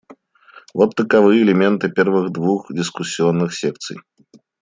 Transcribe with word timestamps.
Вот 0.73 0.95
таковы 0.95 1.37
элементы 1.43 1.87
первых 1.91 2.31
двух 2.31 2.73
дискуссионных 2.73 3.53
секций. 3.55 3.99